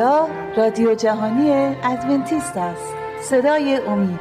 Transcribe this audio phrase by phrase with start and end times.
[0.00, 1.50] اینجا رادیو جهانی
[1.84, 2.82] ادونتیست است.
[3.22, 4.20] صدای امید.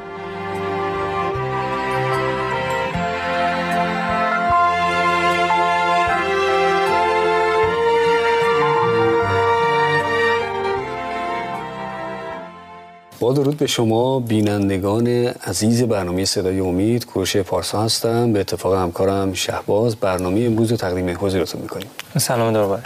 [13.20, 17.06] با درود به شما بینندگان عزیز برنامه صدای امید.
[17.06, 18.34] کوروش پارسا هستم.
[18.34, 21.90] به اتفاق همکارم شهباز برنامه امروز رو تقدیم حضورتون می‌کنیم.
[22.18, 22.84] سلام دورباره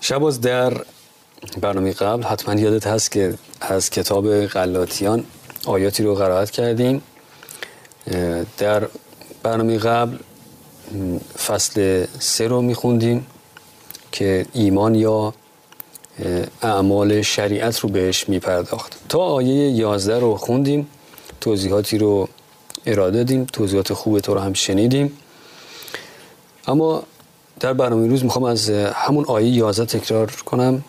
[0.00, 0.72] شهباز در
[1.60, 5.24] برنامه قبل حتما یادت هست که از کتاب غلاطیان
[5.66, 7.02] آیاتی رو قرائت کردیم.
[8.58, 8.88] در
[9.42, 10.16] برنامه قبل
[11.46, 13.26] فصل سه رو میخوندیم
[14.12, 15.34] که ایمان یا
[16.62, 18.96] اعمال شریعت رو بهش میپرداخت.
[19.08, 20.88] تا آیه 11 رو خوندیم
[21.40, 22.28] توضیحاتی رو
[22.86, 25.18] اراده دادیم توضیحات خوب تو رو هم شنیدیم.
[26.66, 27.02] اما
[27.60, 30.84] در برنامه روز می‌خوام از همون آیه 11 تکرار کنم.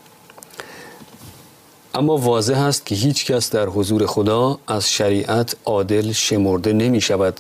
[1.98, 7.40] اما واضح است که هیچ کس در حضور خدا از شریعت عادل شمرده نمی شود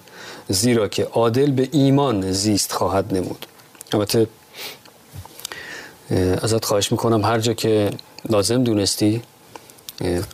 [0.50, 3.46] زیرا که عادل به ایمان زیست خواهد نمود.
[3.94, 4.28] البته
[6.42, 7.92] ازت خواهش می‌کنم هر جا که
[8.30, 9.22] لازم دونستی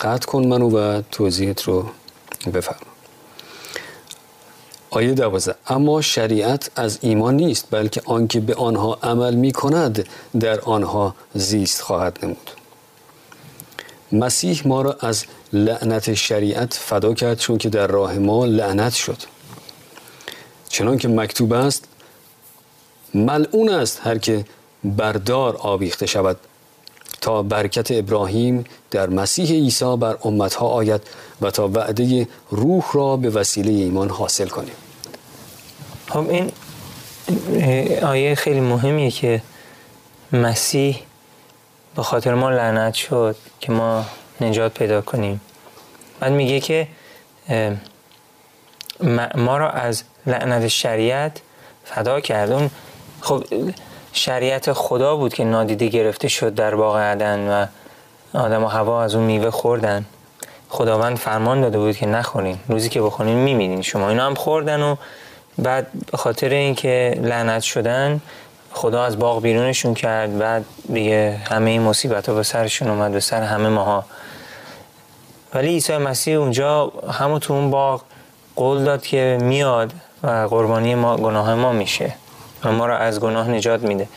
[0.02, 1.86] قطع کن منو و توضیحت رو
[2.54, 2.92] بفرما.
[4.90, 10.06] آیه دوازه اما شریعت از ایمان نیست بلکه آنکه به آنها عمل می کند
[10.40, 12.63] در آنها زیست خواهد نمود.
[14.14, 19.18] مسیح ما را از لعنت شریعت فدا کرد چون که در راه ما لعنت شد.
[20.70, 21.88] چنان که مکتوب است
[23.14, 24.46] ملعون است هر که
[24.84, 26.38] بردار آویخته شود.
[27.22, 31.02] تا برکت ابراهیم در مسیح عیسی بر امتها آید
[31.42, 34.76] و تا وعده روح را به وسیله ایمان حاصل کنیم.
[36.10, 36.52] خب این
[38.04, 39.42] آیه خیلی مهمیه که
[40.34, 41.00] مسیح
[41.96, 44.06] به خاطر ما لعنت شد که ما
[44.42, 45.42] نجات پیدا کنیم.
[46.20, 46.88] بعد میگه که
[49.36, 51.42] ما را از لعنت شریعت
[51.86, 52.52] فدا کرد.
[52.52, 52.70] اون
[53.22, 53.44] خب
[54.14, 57.66] شریعت خدا بود که نادیده گرفته شد در باغ عدن و
[58.40, 60.06] آدم و هوا از اون میوه خوردن.
[60.70, 62.60] خداوند فرمان داده بود که نخورین.
[62.68, 64.96] روزی که بخورین میمیدین شما اینا هم خوردن و
[65.58, 68.22] بعد به خاطر اینکه لعنت شدن
[68.74, 73.20] خدا از باغ بیرونشون کرد بعد دیگه همه این مصیبت ها به سرشون اومد به
[73.20, 74.06] سر همه ماها.
[75.54, 78.02] ولی عیسی مسیح اونجا همون تو اون باغ
[78.56, 82.16] قول داد که میاد و قربانی ما گناه ما میشه
[82.64, 84.08] و ما را از گناه نجات میده.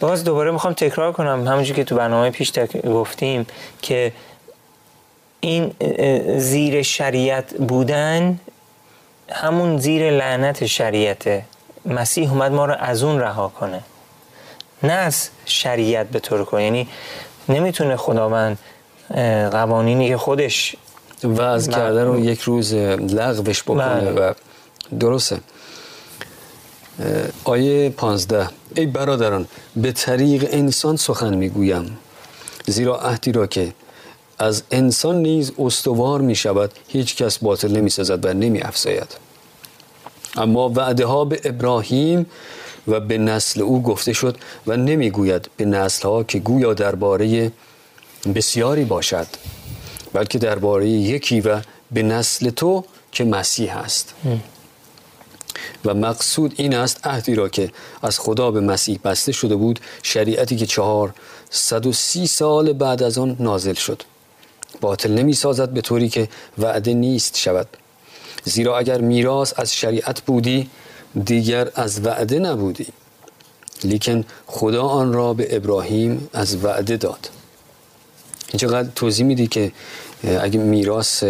[0.00, 2.52] باز دوباره می‌خوام تکرار کنم همونجور که تو برنامه پیش
[2.84, 3.46] گفتیم
[3.82, 4.12] که
[5.40, 5.74] این
[6.38, 8.40] زیر شریعت بودن
[9.30, 11.44] همون زیر لعنت شریعته.
[11.86, 13.82] مسیح اومد ما رو از اون رها کنه.
[14.82, 16.88] نه از شریعت به طور کنه یعنی
[17.48, 18.58] نمی‌تونه خداوند
[19.50, 20.76] قوانینی که خودش
[21.24, 24.10] وضع کرده رو یک روز لغوش بکنه بله.
[24.10, 24.32] و
[25.00, 25.40] درسته.
[27.44, 28.48] آیه پانزده.
[28.74, 29.46] ای برادران
[29.76, 31.98] به طریق انسان سخن می‌گویم
[32.66, 33.72] زیرا عهدی را که
[34.38, 39.16] از انسان نیز استوار می شود هیچ کس باطل نمی سازد و نمی افزاید
[40.36, 42.26] اما وعده ها به ابراهیم
[42.88, 44.36] و به نسل او گفته شد
[44.66, 47.52] و نمی‌گوید به نسل ها که گویا درباره
[48.34, 49.26] بسیاری باشد
[50.12, 51.60] بلکه درباره یکی و
[51.92, 54.14] به نسل تو که مسیح است
[55.84, 57.70] و مقصود این است عهدی را که
[58.02, 61.14] از خدا به مسیح بسته شده بود شریعتی که چهار
[61.50, 64.02] صد و سی سال بعد از آن نازل شد.
[64.80, 67.66] باطل نمی سازد به طوری که وعده نیست شود.
[68.44, 70.70] زیرا اگر میراث از شریعت بودی
[71.24, 72.86] دیگر از وعده نبودی.
[73.84, 77.30] لیکن خدا آن را به ابراهیم از وعده داد.
[78.48, 79.72] اینجا توضیح میدی که
[80.40, 81.24] اگه میراث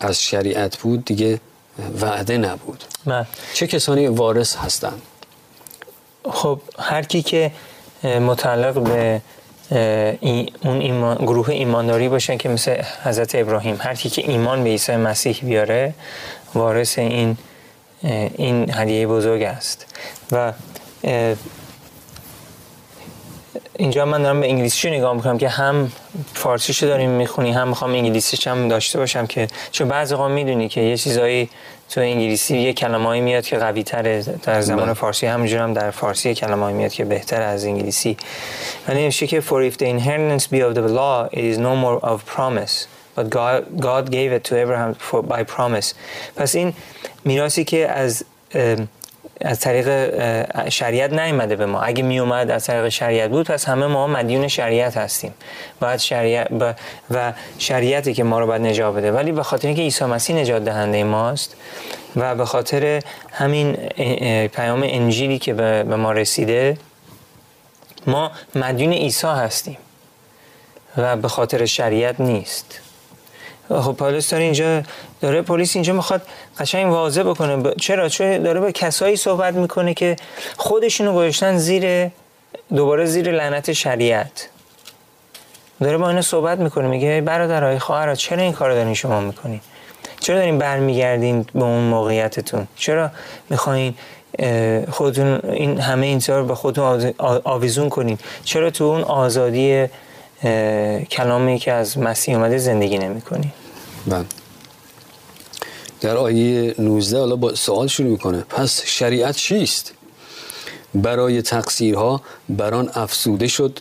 [0.00, 1.40] از شریعت بود دیگه
[2.00, 2.84] وعده نبود.
[3.06, 3.26] من.
[3.54, 5.02] چه کسانی وارث هستند؟
[6.30, 7.52] خب هر کی که
[8.04, 9.20] متعلق به
[9.70, 13.76] این اون ایمان، گروه ایمانداری باشن که مثل حضرت ابراهیم.
[13.80, 15.94] هر کی که ایمان به عیسی مسیح بیاره
[16.54, 17.36] وارث این
[18.36, 19.86] این هدیه بزرگ است.
[20.32, 20.52] و
[23.76, 25.92] اینجا من دارم به انگلیسیشو نگاه می‌کنم که هم
[26.34, 30.80] فارسیشو داریم می‌خونی هم می‌خوام انگلیسیش هم داشته باشم که چون بعضی وقتا می‌دونی که
[30.80, 31.50] یه چیزایی
[31.90, 34.94] تو انگلیسی یه کلمه‌ای میاد که قوی تره در زمان بله.
[34.94, 38.16] فارسی همونجور هم در فارسی کلمه‌ای میاد که بهتر از انگلیسی
[38.88, 41.98] و نمیشه که for if the inheritance be of the law it is no more
[42.02, 42.86] of promise
[43.16, 45.94] but God, God gave it to Abraham for, by promise
[46.36, 46.72] پس این
[47.24, 48.24] میراثی که از
[49.40, 49.88] از طریق
[50.68, 51.80] شریعت نیومده به ما.
[51.80, 55.34] اگه می اومد از طریق شریعت بود پس همه ما مدیون شریعت هستیم.
[55.80, 56.76] باید شریعت
[57.10, 59.12] و شریعتی که ما رو باید نجات بده.
[59.12, 61.56] ولی به خاطر اینکه عیسی مسیح نجات دهنده ماست
[62.16, 63.02] و به خاطر
[63.32, 63.72] همین
[64.46, 66.78] پیام انجیلی که به ما رسیده
[68.06, 69.76] ما مدیون عیسی هستیم
[70.96, 72.80] و به خاطر شریعت نیست.
[73.68, 74.82] خب پالیس داره اینجا
[75.20, 76.22] داره پلیس اینجا می‌خواد
[76.58, 77.74] قشنگ واضح بکنه.
[77.80, 80.16] چرا؟ چون داره با کسایی صحبت می‌کنه که
[80.56, 82.10] خودشونو گذاشتن زیر
[82.76, 84.48] دوباره زیر لعنت شریعت.
[85.80, 86.88] داره با اینا صحبت می‌کنه.
[86.88, 89.60] میگه برادرای خواهرها چرا این کارو دارین شما می‌کنین؟
[90.20, 93.10] چرا دارین برمیگردین به اون موقعیتتون؟ چرا
[93.50, 93.94] می‌خواین
[94.90, 99.86] خودتون این همه این رو به خودتون آویزون کنین؟ چرا تو اون آزادی
[101.10, 103.52] کلامی که از مسیح اومده زندگی نمی کنی
[104.08, 104.24] بله.
[106.00, 108.40] در آیه 19 حالا با سوال شروع می‌کنه.
[108.40, 109.92] پس شریعت چیست؟
[110.94, 113.80] برای تقصیرها بران افسوده شد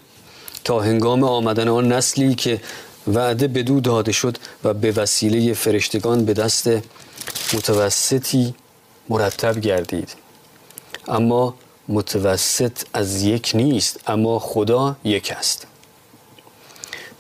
[0.64, 2.62] تا هنگام آمدن آن نسلی که
[3.08, 6.68] وعده بدو داده شد و به وسیله فرشتگان به دست
[7.54, 8.56] متوسطی
[9.10, 10.10] مرتب گردید.
[11.08, 11.56] اما
[11.88, 15.68] متوسط از یک نیست اما خدا یک است.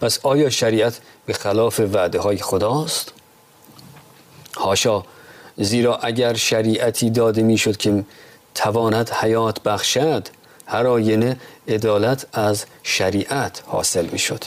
[0.01, 3.13] پس آیا شریعت به خلاف وعده های خداست؟
[4.57, 5.03] هاشا
[5.57, 8.03] زیرا اگر شریعتی داده می‌شد که
[8.55, 10.27] تواند حیات بخشد
[10.65, 11.37] هر آینه
[11.67, 14.43] عدالت از شریعت حاصل می‌شد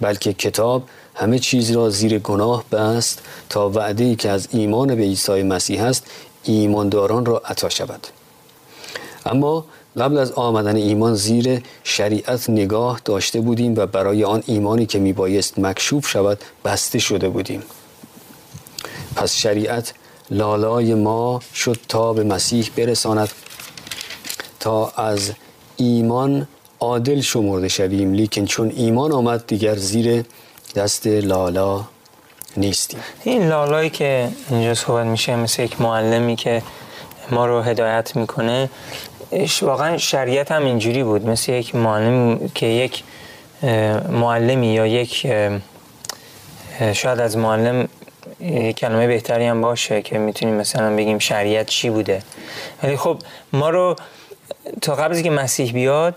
[0.00, 0.82] بلکه کتاب
[1.14, 5.84] همه چیز را زیر گناه بست تا وعده ای که از ایمان به عیسی مسیح
[5.84, 6.06] است
[6.44, 8.06] ایمانداران را عطا شود
[9.26, 9.64] اما
[9.96, 15.58] قبل از آمدن ایمان زیر شریعت نگاه داشته بودیم و برای آن ایمانی که میبایست
[15.58, 17.62] مکشوف شود بسته شده بودیم.
[19.16, 19.92] پس شریعت
[20.30, 23.30] لالای ما شد تا به مسیح برساند.
[24.60, 25.32] تا از
[25.76, 26.48] ایمان
[26.80, 30.24] عادل شمرده شویم لیکن چون ایمان آمد دیگر زیر
[30.74, 31.84] دست لالا
[32.56, 33.00] نیستیم.
[33.24, 36.62] این لالایی که اینجا صحبت میشه مثل یک معلمی که
[37.30, 38.70] ما رو هدایت می‌کنه
[39.62, 41.26] واقعا شریعت هم اینجوری بود.
[41.28, 43.02] مثل یک معلم که یک
[44.10, 45.26] معلمی یا یک
[46.92, 47.88] شاید از معلم
[48.78, 52.22] کلمه بهتری هم باشه که می‌تونیم مثلا بگیم شریعت چی بوده.
[52.82, 53.18] ولی خب
[53.52, 53.96] ما رو
[54.82, 56.14] تا قبل که مسیح بیاد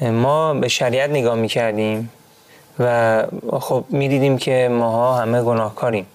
[0.00, 2.10] ما به شریعت نگاه می‌کردیم
[2.78, 3.22] و
[3.60, 6.06] خب می‌دیدیم که ماها همه گناهکاریم.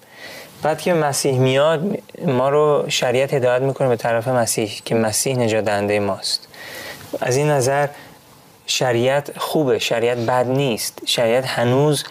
[0.62, 5.64] بعد که مسیح میاد ما رو شریعت هدایت می‌کنه به طرف مسیح که مسیح نجات
[5.64, 6.48] دهنده ماست.
[7.20, 7.88] از این نظر
[8.66, 10.98] شریعت خوبه شریعت بد نیست.
[11.06, 12.04] شریعت هنوز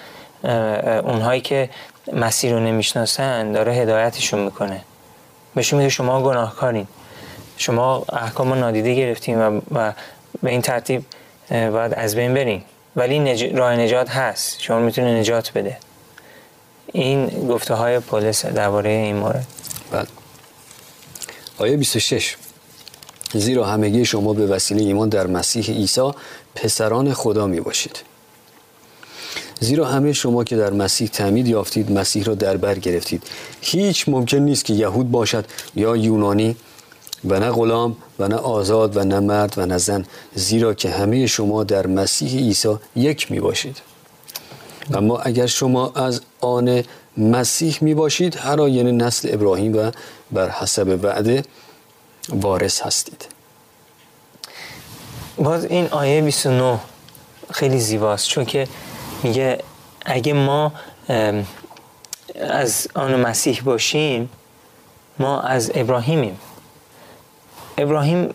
[1.04, 1.70] اونهایی که
[2.14, 4.82] مسیح رو نمی‌شناسن داره هدایتشون می‌کنه.
[5.56, 6.88] بهشون میگه شما گناهکارین.
[7.58, 9.92] شما احکام نادیده گرفتیم و, و
[10.44, 11.06] به این ترتیب
[11.50, 12.62] باید از بین برین.
[12.96, 13.44] ولی نج...
[13.44, 14.62] راه نجات هست.
[14.62, 15.78] شما می‌تونه نجات بده.
[16.94, 19.48] این گفته های پولس درباره این مورد.
[19.92, 20.07] بله.
[21.57, 22.36] آیه 26
[23.34, 26.12] زیرا همگی شما به وسیله ایمان در مسیح عیسی
[26.56, 28.04] پسران خدا می باشید.
[29.60, 33.24] زیرا همه شما که در مسیح تعمید یافتید مسیح را در بر گرفتید.
[33.62, 35.45] هیچ ممکن نیست که یهود باشد
[35.75, 36.56] یا یونانی
[37.25, 41.27] و نه غلام و نه آزاد و نه مرد و نه زن زیرا که همه
[41.27, 43.77] شما در مسیح عیسی یک می باشید.
[44.94, 46.84] اما اگر شما از آن
[47.17, 49.91] مسیح می باشید هر آینه نسل ابراهیم و
[50.32, 51.44] بر حسب وعده
[52.29, 53.25] وارث هستید.
[55.38, 56.79] باز این آیه 29
[57.51, 58.67] خیلی زیباست چون که
[59.24, 59.58] میگه
[60.06, 60.72] اگه ما
[62.39, 64.29] از آن مسیح باشیم
[65.20, 66.39] ما از ابراهیمیم.
[67.77, 68.34] ابراهیم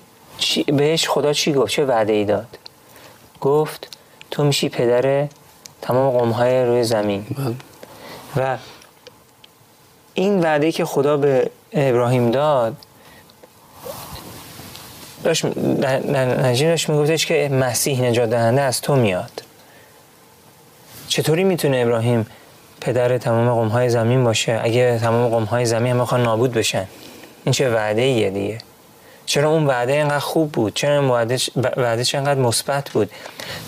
[0.66, 2.58] بهش خدا چی گفت؟ چه وعده ای داد؟
[3.40, 3.96] گفت
[4.30, 5.28] تو میشی پدر
[5.82, 7.26] تمام قوم های روی زمین.
[7.38, 7.54] بله.
[8.36, 8.56] و
[10.14, 12.76] این وعده که خدا به ابراهیم داد
[15.24, 19.42] داشت نجیم داشت میگفتش که مسیح نجات دهنده از تو میاد.
[21.08, 22.26] چطوری می‌تونه ابراهیم
[22.80, 26.86] پدر تمام قوم های زمین باشه؟ اگه تمام قوم های زمین هم نابود بشن
[27.44, 28.58] این چه وعده ایه دیگه؟
[29.26, 33.10] چرا اون وعده اینقدر خوب بود؟ چرا اون وعده اینقدر مثبت بود؟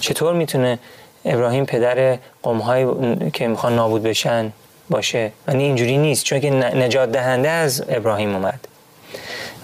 [0.00, 0.78] چطور می‌تونه
[1.24, 2.86] ابراهیم پدر قوم های
[3.30, 4.52] که می‌خوان نابود بشن
[4.90, 5.32] باشه.
[5.46, 6.24] ولی اینجوری نیست.
[6.24, 8.68] چون که نجات دهنده از ابراهیم اومد.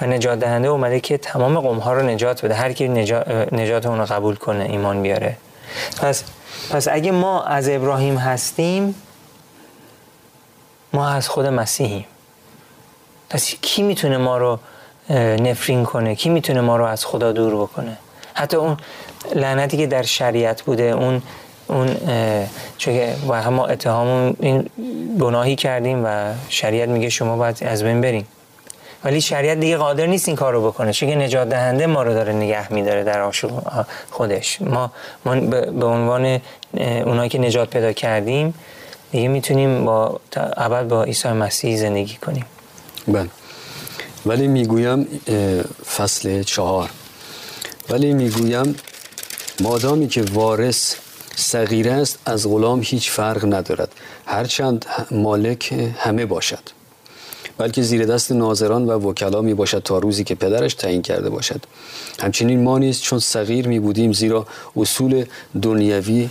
[0.02, 2.54] و نجات دهنده اومده که تمام قوم ها رو نجات بده.
[2.54, 5.36] هر کی نجات, نجات اون رو قبول کنه ایمان بیاره.
[6.02, 6.24] پس
[6.70, 8.94] پس اگه ما از ابراهیم هستیم
[10.92, 12.04] ما از خود مسیحیم.
[13.30, 14.58] پس کی می‌تونه ما رو
[15.10, 17.96] نفرین کنه؟ کی می‌تونه ما رو از خدا دور بکنه؟
[18.34, 18.76] حتی اون
[19.34, 21.22] لعنتی که در شریعت بوده اون
[21.70, 21.96] اون
[22.78, 22.94] چون
[23.28, 24.70] و هم اتهام این
[25.20, 28.26] گناهی کردیم و شریعت میگه شما باید از بین بریم
[29.04, 30.92] ولی شریعت دیگه قادر نیست این کار رو بکنه.
[30.92, 33.62] چون نجات دهنده ما رو داره نگه میداره در آشوب
[34.10, 34.62] خودش.
[34.62, 34.92] ما,
[35.24, 35.34] ما
[35.80, 36.40] به عنوان
[37.04, 38.54] اونایی که نجات پیدا کردیم
[39.10, 42.46] دیگه می‌تونیم با ابد با عیسی مسیح زندگی کنیم.
[43.08, 43.28] بله.
[44.26, 45.06] ولی می‌گویم
[45.96, 46.90] فصل چهار.
[47.90, 48.76] ولی می‌گویم
[49.60, 50.94] مادامی که وارث
[51.40, 53.92] صغیر است از غلام هیچ فرق ندارد.
[54.26, 56.80] هرچند مالک همه باشد.
[57.58, 61.60] بلکه زیر دست ناظران و وکلا می باشد تا روزی که پدرش تعیین کرده باشد.
[62.20, 65.24] همچنین ما نیز چون صغیر می بودیم زیرا اصول
[65.62, 66.28] دنیوی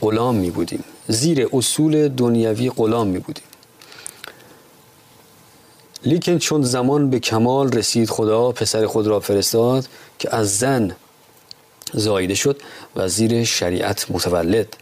[0.00, 0.84] غلام می بودیم.
[1.08, 3.44] زیر اصول دنیوی غلام می بودیم.
[6.04, 9.88] لیکن چون زمان به کمال رسید خدا پسر خود را فرستاد
[10.18, 10.96] که از زن
[11.92, 12.60] زایده شد
[12.96, 14.76] و زیر شریعت متولد.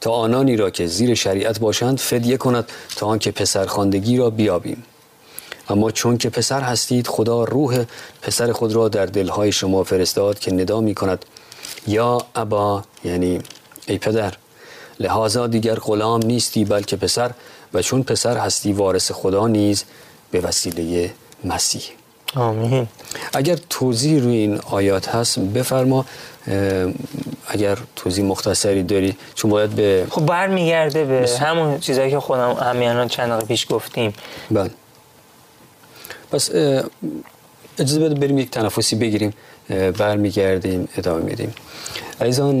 [0.00, 4.82] تا آنانی را که زیر شریعت باشند فدیه کند تا آنکه پسرخواندگی را بیابیم.
[5.68, 7.84] اما چون که پسر هستید خدا روح
[8.22, 11.24] پسر خود را در دلهای شما فرستاد که ندا می کند.
[11.86, 13.40] یا ابا یعنی
[13.86, 14.34] ای پدر
[15.00, 17.30] لحاظا دیگر غلام نیستی بلکه پسر
[17.74, 19.84] و چون پسر هستی وارث خدا نیز
[20.30, 21.10] به وسیله
[21.44, 21.97] مسیح.
[22.36, 22.88] آمین.
[23.34, 26.04] اگر توضیح روی این آیات هست بفرما
[27.48, 33.06] اگر توضیح مختصری داری چون باید به خب برمیگرده به همون چیزایی که خودم همیانا
[33.06, 34.12] چند دقیقه پیش گفتیم.
[34.50, 34.70] بله.
[36.32, 36.50] پس
[37.78, 39.34] اجازه بده بریم یک تنفسی بگیریم
[39.98, 41.54] برمیگردیم ادامه میدیم.
[42.20, 42.60] ایزان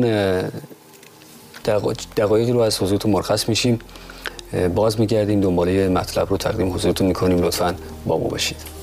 [2.16, 3.78] دقایقی رو از حضورتون مرخص میشیم.
[4.74, 7.42] باز میگردیم دنباله مطلب رو تقدیم حضورتون می‌کنیم.
[7.42, 7.74] لطفا
[8.06, 8.77] با ما باشید.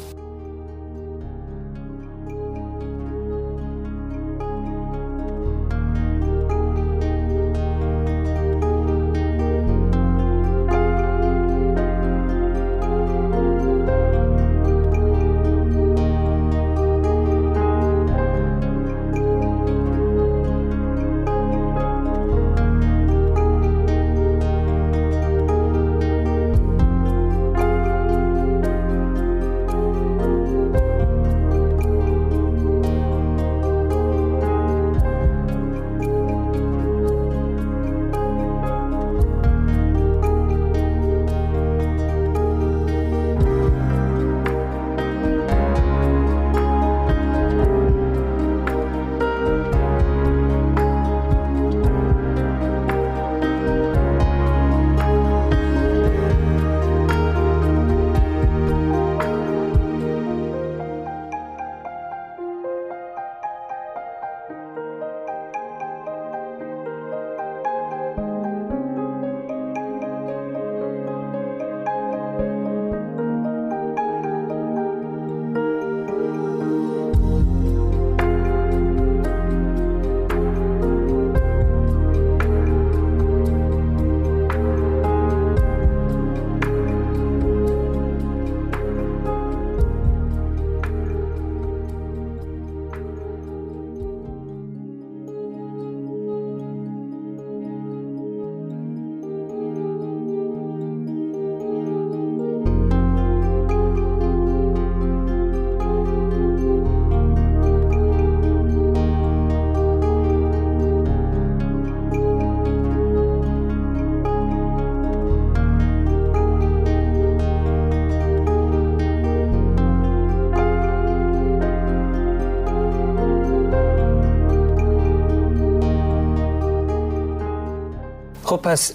[128.65, 128.93] پس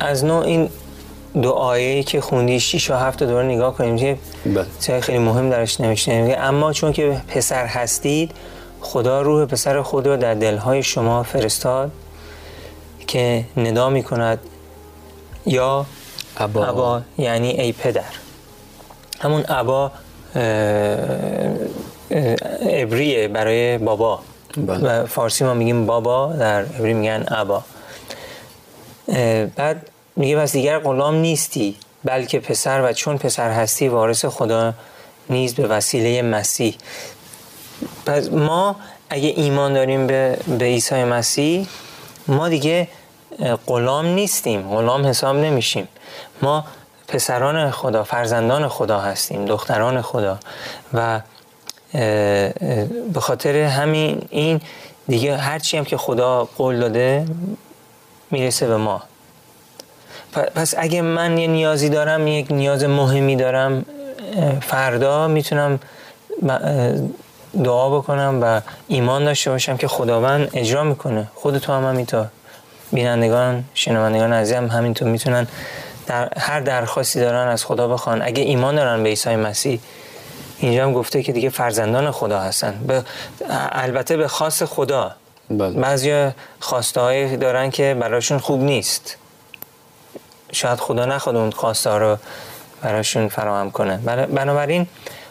[0.00, 0.68] از نوع این
[1.42, 5.00] دو آیه که خوندی 6 و 7 دوباره نگاه کنیم که بله.
[5.00, 8.32] خیلی مهم درش نوشته اما چون که پسر هستید
[8.80, 11.90] خدا روح پسر خود را در دلهای شما فرستاد
[13.06, 14.38] که ندا می کند
[15.46, 15.86] یا
[16.36, 16.66] ابا.
[16.66, 18.02] ابا یعنی ای پدر
[19.20, 19.92] همون ابا
[22.70, 24.20] عبریه برای بابا
[24.56, 25.02] بله.
[25.02, 27.62] و فارسی ما میگیم بابا در عبری میگن ابا
[29.56, 34.74] بعد میگه پس دیگر غلام نیستی بلکه پسر و چون پسر هستی وارث خدا
[35.30, 36.74] نیز به وسیله مسیح.
[38.06, 38.76] پس ما
[39.10, 41.66] اگه ایمان داریم به, به عیسی مسیح
[42.26, 42.88] ما دیگه
[43.66, 45.88] غلام نیستیم غلام حساب نمیشیم.
[46.42, 46.64] ما
[47.08, 50.38] پسران خدا فرزندان خدا هستیم دختران خدا.
[50.94, 51.20] و
[53.12, 54.60] به خاطر همین این
[55.08, 57.26] دیگه هرچی هم که خدا قول داده
[58.34, 59.02] می‌رسه به ما.
[60.54, 63.84] پس اگه من یه نیازی دارم یک نیاز مهمی دارم
[64.60, 65.80] فردا می‌تونم
[67.64, 71.30] دعا بکنم و ایمان داشته باشم که خداوند اجرا می‌کنه.
[71.34, 72.26] خود تو هم همینطور.
[72.92, 75.46] بینندگان شنوندگان عزیزم همینطور می‌تونن
[76.06, 78.22] در هر درخواستی دارن از خدا بخوان.
[78.22, 79.80] اگه ایمان دارن به عیسی مسیح
[80.58, 82.74] اینجا هم گفته که دیگه فرزندان خدا هستن.
[82.86, 83.02] به
[83.72, 85.14] البته به خاص خدا.
[85.50, 85.80] بله.
[85.80, 89.16] بعضی خواسته دارن که براشون خوب نیست.
[90.52, 92.16] شاید خدا نخواد اون خواسته رو
[92.82, 93.96] براشون فراهم کنه.
[94.26, 94.86] بنابراین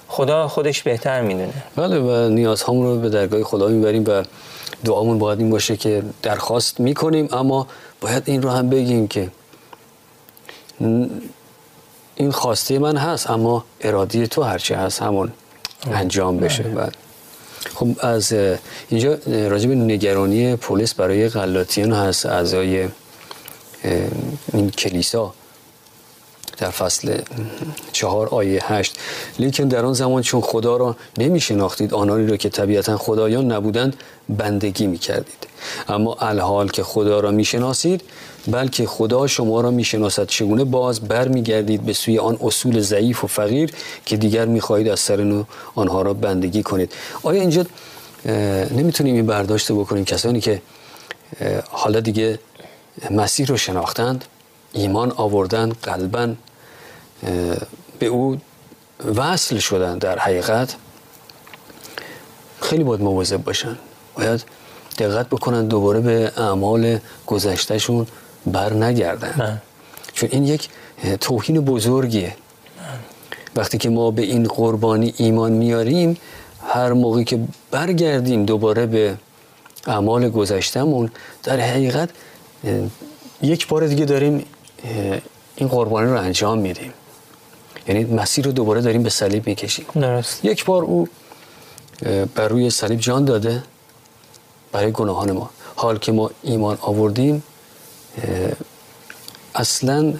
[0.07, 1.53] خدا خودش بهتر می‌دونه.
[1.75, 4.23] بله و نیازهامون رو به درگاه خدا می‌بریم و
[4.85, 7.67] دعامون باید این باشه که درخواست می‌کنیم اما
[8.01, 9.31] باید این رو هم بگیم که
[12.15, 15.31] این خواسته من هست اما ارادی تو هرچی هست همون
[15.91, 16.63] انجام بشه.
[16.63, 16.91] بله.
[17.75, 18.33] خب از
[18.89, 22.87] اینجا راجب نگرانی پلیس برای غلاطیان هست اعضای
[24.53, 25.33] این کلیسا.
[26.57, 27.21] در فصل
[27.91, 28.97] چهار آیه هشت.
[29.39, 33.95] لیکن در آن زمان چون خدا را نمی شناختید آنانی را که طبیعتا خدایان نبودند
[34.29, 35.47] بندگی می کردید
[35.87, 38.01] اما الحال که خدا را می شناسید
[38.47, 42.79] بلکه خدا شما را می شناسد چگونه باز بر می گردید به سوی آن اصول
[42.79, 43.71] ضعیف و فقیر
[44.05, 45.43] که دیگر می خواهید از سر
[45.75, 46.91] آنها را بندگی کنید.
[47.23, 47.65] آیا اینجا
[48.71, 50.61] نمی‌تونیم این برداشت بکنیم؟ کسانی که
[51.69, 52.39] حالا دیگه
[53.11, 54.25] مسیح رو شناختند
[54.73, 56.33] ایمان آوردن قلبا
[57.99, 58.37] به او
[59.15, 60.75] وصل شدن در حقیقت.
[62.61, 63.77] خیلی باید مواظب باشن.
[64.15, 64.43] باید
[64.97, 68.07] دقت بکنن دوباره به اعمال گذشتهشون
[68.45, 69.61] بر نگردن.
[70.13, 70.69] چون این یک
[71.21, 72.35] توهین بزرگیه.
[73.55, 76.17] وقتی که ما به این قربانی ایمان میاریم
[76.67, 77.39] هر موقعی که
[77.71, 79.17] برگردیم دوباره به
[79.87, 81.11] اعمال گذشتهمون
[81.43, 82.09] در حقیقت
[83.41, 84.45] یک بار دیگه داریم
[85.55, 86.93] این قربانی رو انجام میدیم.
[87.87, 89.85] یعنی مسیر رو دوباره داریم به صلیب می‌کشیم.
[89.95, 90.45] درست.
[90.45, 91.07] یک بار او
[92.35, 93.63] بر روی صلیب جان داده
[94.71, 95.49] برای گناهان ما.
[95.75, 97.43] حال که ما ایمان آوردیم
[99.55, 100.13] اصلا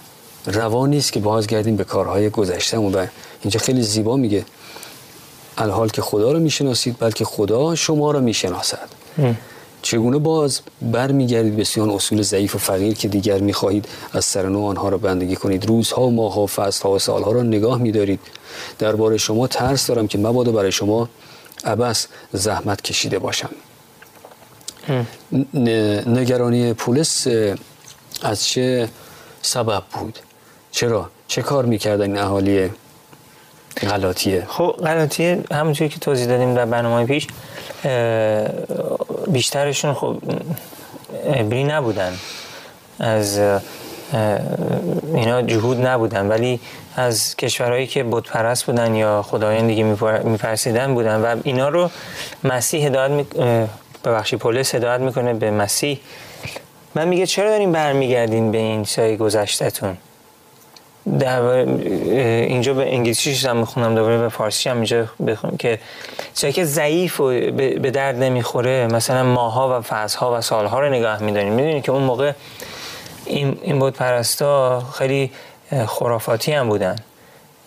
[0.46, 3.06] روا نیست که بازگردیم به کارهای گذشتهمون و
[3.42, 4.46] اینجا خیلی زیبا میگه.
[5.58, 8.90] الحال که خدا رو می‌شناسید بلکه خدا شما رو می‌شناسد.
[9.84, 14.90] چگونه باز برمیگردید به سیان اصول ضعیف و فقیر که دیگر می‌خواهید از سرنو آنها
[14.90, 18.20] را بندگی کنید؟ روزها و ماهها و فصلها و سالها را نگاه میدارید.
[18.80, 21.10] درباره شما ترس دارم که مبادا برای شما
[21.66, 23.50] عبس زحمت کشیده باشم.
[26.08, 27.28] نگرانی پولس
[28.22, 28.90] از چه
[29.42, 30.20] سبب بود؟
[30.72, 32.70] چرا؟ چه کار می‌کردن این اهالی
[33.82, 37.28] غلاطیه؟ خب غلاطیه همونجوری که توضیح دادیم در برنامه پیش
[39.28, 40.18] بیشترشون خب
[41.34, 42.14] عبری نبودن.
[43.00, 43.40] از
[45.14, 46.28] اینا جهود نبودن.
[46.28, 46.60] ولی
[46.96, 49.84] از کشورهایی که بتپرست بودن یا خدایان دیگه
[50.24, 51.90] میپرسیدن بودن و اینا رو
[52.44, 53.26] مسیح هدایت می...
[54.06, 56.00] ببخشی پولس هدایت می‌کنه به مسیح.
[56.96, 59.98] من میگه چرا داریم برمیگردین به این سایه گذشتتون
[61.20, 65.80] در اینجا به انگلیسیش هم می‌خونم دوباره به فارسی هم اینجا بخونم که
[66.36, 71.24] چرا که ضعیف و به درد نمی‌خوره مثلا ماها و فصلها و سالها رو نگاه
[71.24, 71.54] میداریم.
[71.54, 72.32] می‌دونید که اون موقع
[73.26, 75.32] این, این بود پرستا خیلی
[75.88, 76.96] خرافاتی هم بودن.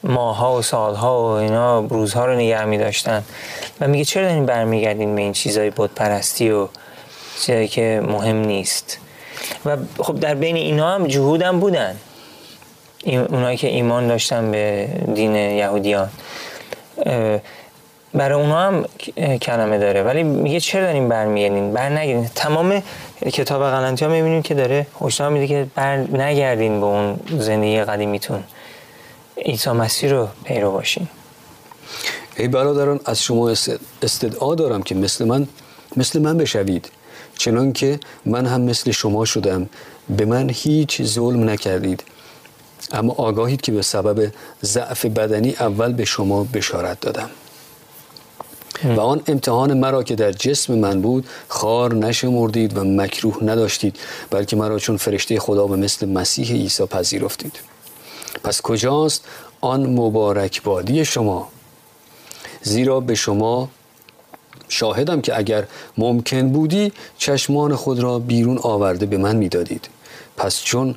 [0.05, 3.25] ماها و سالها و اینا روزها رو نگه می داشتن
[3.81, 6.68] و میگه چرا دارین برمیگردین به این چیزای بود پرستی و
[7.40, 8.99] چیزایی که مهم نیست؟
[9.66, 11.96] و خب در بین اینا هم جهود هم بودن.
[13.07, 16.09] اونایی که ایمان داشتن به دین یهودیان.
[18.14, 18.85] برای اونا هم
[19.38, 20.03] کلمه داره.
[20.03, 22.83] ولی میگه چرا داریم برمیگردین بر نگردین تمام
[23.33, 28.42] کتاب غلطی ها می‌بینیم که داره هشدار میده که بر نگردین به اون زندگی قدیمیتون.
[29.45, 31.09] عیسی مسیح رو پیرو باشین.
[32.37, 33.49] ای برادران از شما
[34.03, 35.49] استدعا دارم که مثل من
[35.97, 36.90] مثل من بشوید.
[37.38, 39.69] چنان که من هم مثل شما شدم.
[40.09, 42.05] به من هیچ ظلم نکردید.
[42.92, 47.31] اما آگاهید که به سبب ضعف بدنی اول به شما بشارت دادم.
[48.85, 53.96] و آن امتحان مرا که در جسم من بود خار نشمردید و مکروه نداشتید
[54.31, 57.59] بلکه مرا چون فرشته خدا به مثل مسیح عیسی پذیرفتید.
[58.44, 59.25] پس کجاست
[59.61, 61.49] آن مبارک بادی شما؟
[62.62, 63.68] زیرا به شما
[64.68, 65.64] شاهدم که اگر
[65.99, 69.88] ممکن بودی چشمان خود را بیرون آورده به من می‌دادید.
[70.37, 70.94] پس چون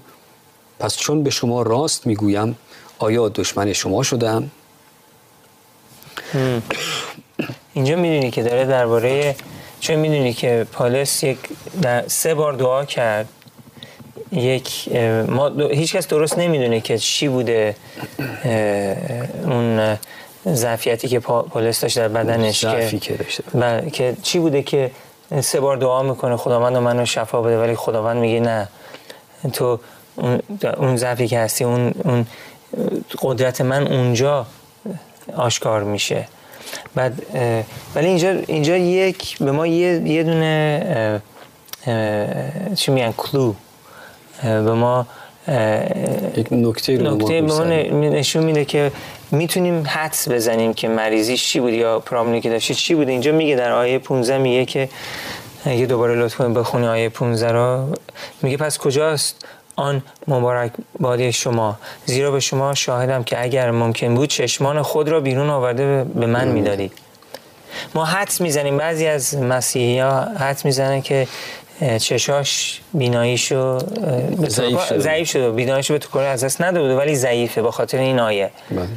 [0.80, 2.58] پس چون به شما راست می‌گویم
[3.00, 4.52] آیا دشمن شما شدم؟
[7.74, 9.36] اینجا می‌دونی که داره درباره
[9.80, 11.38] چون می‌دونی که پالس یک
[12.08, 13.30] سه بار دعا کرد
[14.32, 14.90] یک
[15.28, 17.76] ما هیچ کس درست نمی‌دونه که چی بوده
[19.44, 19.98] اون
[20.48, 23.92] ضعفیتی که پالس داشت در بدنش که, که داشته.
[23.92, 24.92] که چی بوده که
[25.42, 28.68] سه بار دعا می‌کنه خداوند منو شفا بده ولی خداوند میگه نه.
[29.54, 29.80] تو
[30.78, 32.26] اون ضعفی که هستی اون, اون
[33.22, 34.46] قدرت من اونجا
[35.36, 36.28] آشکار میشه.
[36.96, 37.22] بعد
[37.96, 41.22] ولی اینجا اینجا یک به ما یه, یه دونه
[42.76, 43.54] چی میگن؟ کلو
[44.44, 45.08] به ما
[46.38, 48.92] یک نکته نکته به ما نشون میده که
[49.32, 53.10] می‌تونیم حدس بزنیم که مریضی چی بود یا پرابلمی که داشتی چی بود.
[53.10, 54.90] اینجا میگه در آیه 15 میگه که
[55.66, 57.86] یه دوباره لطف کنیم بخونی آیه 15 رو.
[58.42, 59.46] میگه پس کجاست؟
[59.80, 61.80] آن مبارک بادی شما.
[62.06, 66.48] زیرا به شما شاهدم که اگر ممکن بود چشمان خود را بیرون آورده به من
[66.48, 66.92] می‌دادید
[67.96, 68.78] ما حدس می‌زنیم.
[68.78, 71.28] بعضی از مسیحی ها حدس می‌زنن که
[71.98, 73.80] چشاش بیناییشو
[74.48, 78.20] ضعیف شده ضعیف شده بیناییشو به تو از دست نداده ولی ضعیفه با خاطر این
[78.20, 78.52] آیه.
[78.72, 78.88] بله.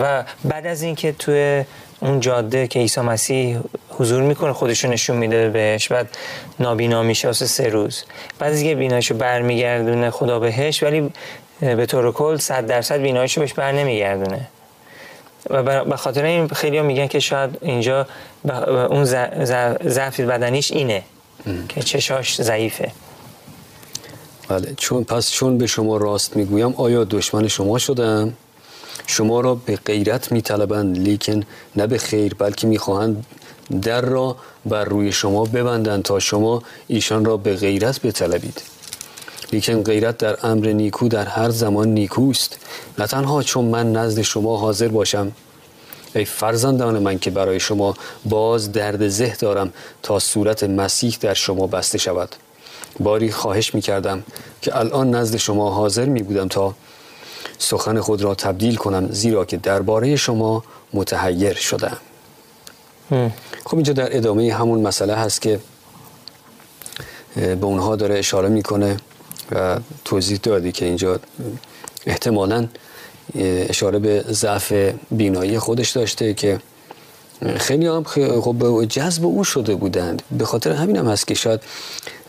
[0.00, 1.64] و بعد از اینکه توی
[2.00, 3.58] اون جاده که عیسی مسیح
[3.98, 6.08] حضور می‌کنه خودشو نشون میده بهش بعد
[6.60, 8.02] نابینا میشه واسه سه روز.
[8.38, 11.12] بعد از اینکه بیناییشو برمیگردونه خدا بهش ولی
[11.60, 14.48] به طور کل 100 درصد بیناییشو بهش بر نمیگردونه.
[15.50, 18.06] و به خاطر این خیلی میگن که شاید اینجا
[18.90, 19.04] اون
[19.84, 21.02] ضعف بدنیش اینه
[21.68, 22.92] که چشاش ضعیفه.
[24.48, 28.32] بله چون پس چون به شما راست می‌گویم آیا دشمن شما شدم
[29.06, 31.42] شما را به غیرت میطلبند لیکن
[31.76, 33.24] نه به خیر بلکه می‌خواهند
[33.82, 38.62] در را بر روی شما ببندند تا شما ایشان را به غیرت بطلبید.
[39.52, 42.58] لیکن غیرت در امر نیکو در هر زمان نیکوست.
[42.98, 45.32] نه تنها چون من نزد شما حاضر باشم.
[46.14, 51.66] ای فرزندان من که برای شما باز درد زه دارم تا صورت مسیح در شما
[51.66, 52.36] بسته شود.
[53.00, 54.22] باری خواهش می کردم
[54.62, 56.74] که الان نزد شما حاضر می بودم تا
[57.58, 61.96] سخن خود را تبدیل کنم زیرا که درباره شما متحیر شدم
[63.66, 65.60] خب اینجا در ادامه همون مسئله هست که
[67.36, 68.96] به اونها داره اشاره می‌کنه
[69.52, 71.20] و توضیح دادی که اینجا
[72.06, 72.68] احتمالا
[73.68, 74.72] اشاره به ضعف
[75.10, 76.60] بینایی خودش داشته که
[77.56, 80.22] خیلی هم خب جذب او شده بودند.
[80.38, 81.60] به خاطر همین هم هست که شاید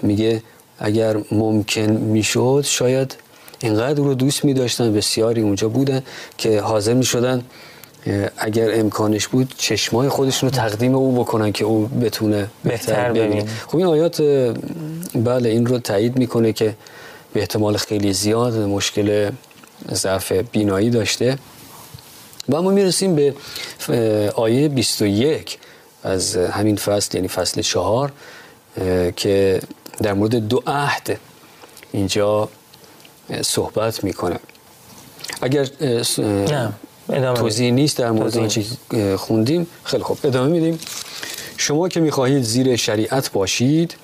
[0.02, 0.44] میگه
[0.80, 3.16] اگر ممکن می‌شد شاید
[3.60, 6.04] اینقدر رو دوست می داشتن بسیاری اونجا بودن
[6.38, 7.44] که حاضر می شدن
[8.38, 13.46] اگر امکانش بود چشمای خودشون رو تقدیم او بکنن که او بتونه بهتر ببینه.
[13.68, 14.22] خب این آیات
[15.16, 16.76] بله این رو تایید می‌کنه که
[17.34, 19.32] به احتمال خیلی زیاد مشکل
[19.92, 21.38] ضعف بینایی داشته.
[22.50, 23.34] و اما می‌رسیم به
[24.36, 25.60] آیه 21
[26.04, 28.12] از همین فصل یعنی فصل چهار
[29.16, 29.62] که
[30.02, 31.20] در مورد دو عهد
[31.92, 32.50] اینجا
[33.42, 34.40] صحبت می‌کنه.
[35.42, 35.68] اگر
[37.08, 38.64] توضیح نیست در مورد آنچه
[39.18, 40.18] خوندیم خیلی خوب.
[40.24, 40.80] ادامه میدیم.
[41.58, 43.96] شما که می‌خواهید زیر شریعت باشید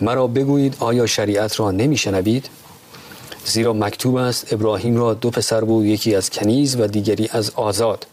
[0.00, 2.48] مرا بگویید آیا شریعت را نمیشنوید؟
[3.44, 8.06] زیرا مکتوب است ابراهیم را دو پسر بود یکی از کنیز و دیگری از آزاد.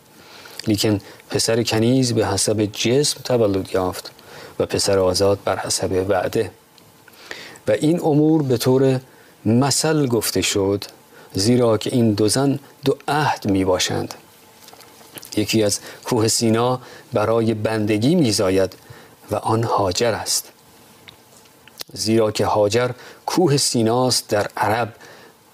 [0.67, 4.11] لیکن پسر کنیز به حسب جسم تولد یافت
[4.59, 6.51] و پسر آزاد بر حسب وعده.
[7.67, 8.99] و این امور به طور
[9.45, 10.83] مثل گفته شد
[11.33, 14.13] زیرا که این دو زن دو عهد می باشند.
[15.37, 16.79] یکی از کوه سینا
[17.13, 18.73] برای بندگی میزاید
[19.31, 20.51] و آن هاجر است.
[21.93, 22.91] زیرا که هاجر
[23.25, 24.93] کوه سیناست در عرب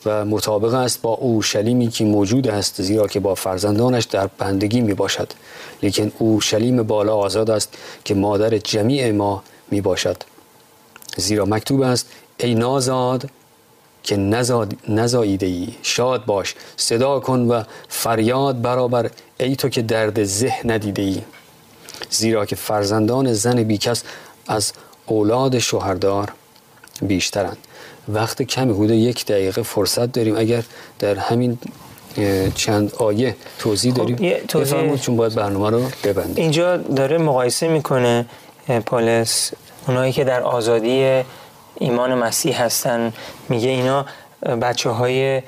[0.06, 4.94] و مطابق است با اورشلیمی که موجود است زیرا که با فرزندانش در بندگی می
[4.94, 5.32] باشد.
[5.84, 7.74] لیکن اورشلیم بالا آزاد است
[8.06, 10.18] که مادر جمیع ما می باشد.
[11.18, 12.08] زیرا مکتوب است
[12.38, 13.30] ای نازاد
[14.04, 14.18] که
[14.88, 16.56] نزاییده ای شاد باش.
[16.78, 19.10] صدا کن و فریاد برابر.
[19.40, 21.22] ای تو که درد زه ندیده ای
[22.10, 24.04] زیرا که فرزندان زن بیکس
[24.48, 24.74] از
[25.06, 26.32] اولاد شوهردار
[27.02, 27.58] بیشترند.
[28.08, 30.38] وقت کمی حدود یک دقیقه فرصت داریم.
[30.38, 30.64] اگر
[31.00, 31.58] در همین
[32.56, 34.98] چند آیه توضیح خب، داریم توضیح...
[34.98, 36.36] چون باید برنامه رو ببندیم.
[36.36, 38.26] اینجا داره مقایسه می‌کنه
[38.86, 39.52] پولس
[39.88, 41.24] اونایی که در آزادی
[41.80, 43.14] ایمان مسیح هستن.
[43.50, 44.06] میگه اینا
[44.62, 45.42] بچه های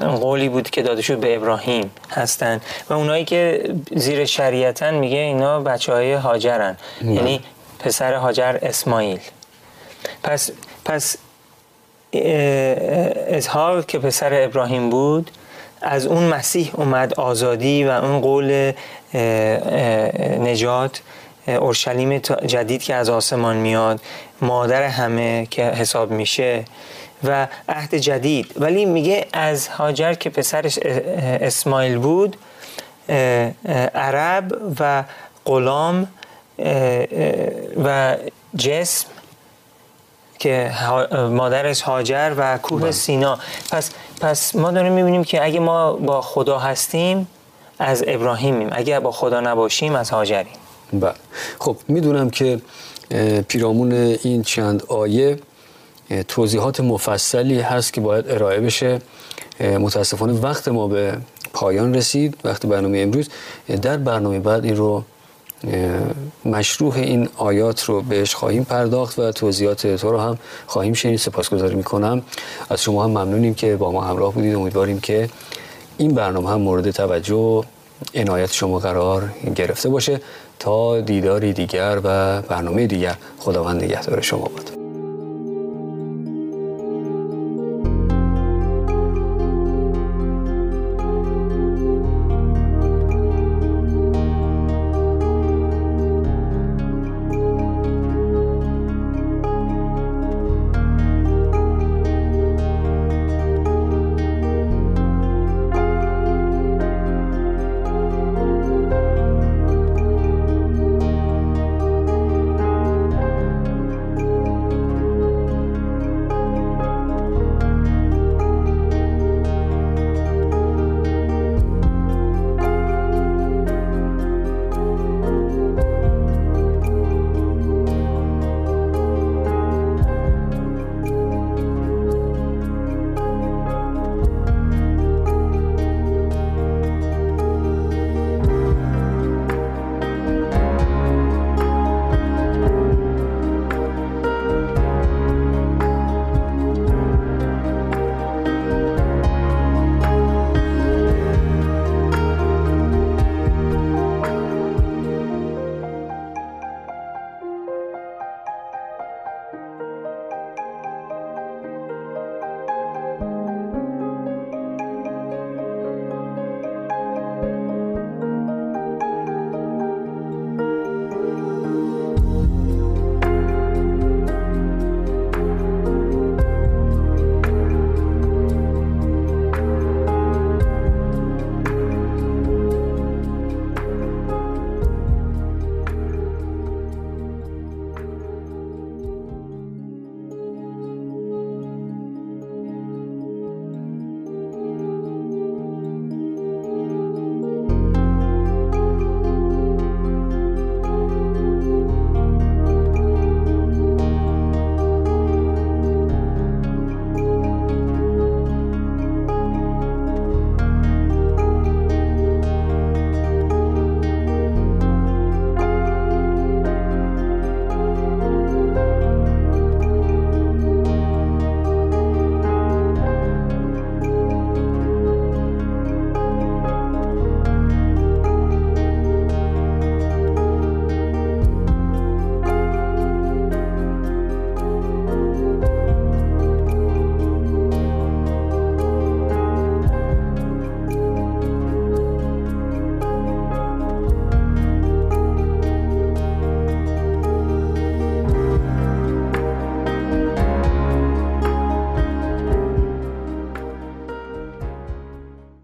[0.00, 2.60] قولی بود که داده شد به ابراهیم هستن.
[2.90, 7.40] و اونایی که زیر شریعتن میگه اینا بچه های هاجرن یعنی
[7.78, 9.20] پسر هاجر اسماعیل.
[10.22, 10.50] پس
[10.84, 11.16] پس
[12.12, 15.30] اظهار که پسر ابراهیم بود
[15.82, 18.72] از اون مسیح اومد آزادی و اون قول
[20.40, 21.00] نجات
[21.46, 24.00] اورشلیم جدید که از آسمان میاد
[24.40, 26.64] مادر همه که حساب میشه
[27.24, 28.52] و عهد جدید.
[28.56, 30.78] ولی میگه از هاجر که پسرش
[31.40, 32.36] اسماعیل بود
[33.94, 35.04] عرب و
[35.44, 36.08] غلام
[37.84, 38.16] و
[38.56, 39.06] جسم
[40.38, 40.70] که
[41.12, 42.90] مادرش هاجر و کوه بله.
[42.90, 43.38] سینا.
[43.72, 47.28] پس پس ما داریم می‌بینیم که اگه ما با خدا هستیم
[47.78, 48.68] از ابراهیمیم.
[48.72, 50.52] اگه با خدا نباشیم از هاجریم.
[50.92, 51.14] بله.
[51.58, 52.60] خب می‌دونم که
[53.48, 55.38] پیرامون این چند آیه
[56.28, 58.98] توضیحات مفصلی هست که باید ارائه بشه.
[59.60, 61.16] متاسفانه وقت ما به
[61.52, 63.28] پایان رسید وقت برنامه امروز.
[63.82, 65.04] در برنامه بعد این رو
[66.44, 71.18] مشروع این آیات رو بهش خواهیم پرداخت و توضیحات تو رو هم خواهیم شنید.
[71.18, 72.22] سپاسگزاری می‌کنم.
[72.70, 74.54] از شما هم ممنونیم که با ما همراه بودید.
[74.54, 75.28] امیدواریم که
[75.98, 77.62] این برنامه هم مورد توجه و
[78.14, 80.20] عنایت شما قرار گرفته باشه.
[80.58, 84.75] تا دیداری دیگر و برنامه دیگر خداوند نگهدار شما بود